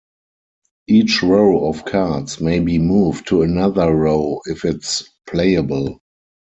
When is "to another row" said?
3.27-4.41